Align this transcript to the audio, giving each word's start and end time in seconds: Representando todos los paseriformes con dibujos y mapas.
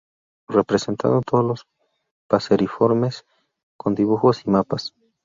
Representando 0.47 1.21
todos 1.21 1.45
los 1.45 1.67
paseriformes 2.27 3.23
con 3.77 3.93
dibujos 3.93 4.41
y 4.47 4.49
mapas. 4.49 4.95